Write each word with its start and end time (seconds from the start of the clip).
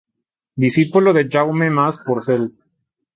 Discípulo 0.63 1.13
de 1.13 1.29
Jaume 1.31 1.67
Mas 1.77 1.95
Porcel. 2.05 2.43